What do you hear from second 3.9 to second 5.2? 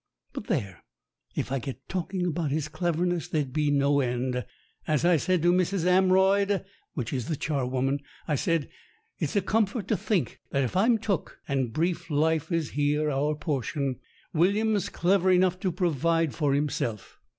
end. As I